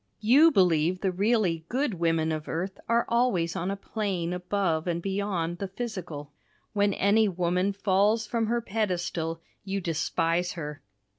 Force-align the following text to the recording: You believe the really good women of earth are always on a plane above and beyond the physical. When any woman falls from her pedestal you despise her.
You 0.21 0.49
believe 0.49 1.01
the 1.01 1.11
really 1.11 1.63
good 1.69 1.93
women 1.93 2.31
of 2.31 2.47
earth 2.47 2.79
are 2.89 3.05
always 3.07 3.55
on 3.55 3.69
a 3.69 3.75
plane 3.75 4.33
above 4.33 4.87
and 4.87 4.99
beyond 4.99 5.59
the 5.59 5.67
physical. 5.67 6.31
When 6.73 6.95
any 6.95 7.29
woman 7.29 7.71
falls 7.71 8.25
from 8.25 8.47
her 8.47 8.61
pedestal 8.61 9.41
you 9.63 9.79
despise 9.79 10.53
her. 10.53 10.81